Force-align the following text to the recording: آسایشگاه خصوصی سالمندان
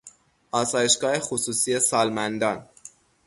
آسایشگاه 0.51 1.19
خصوصی 1.19 1.79
سالمندان 1.79 2.65